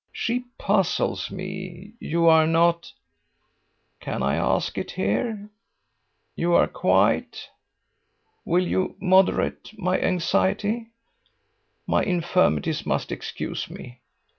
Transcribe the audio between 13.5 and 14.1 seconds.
me."